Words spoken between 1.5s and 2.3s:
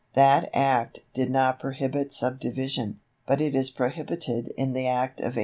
prohibit